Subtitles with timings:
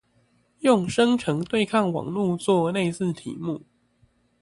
[0.61, 3.61] 用生成對抗網路做類似題目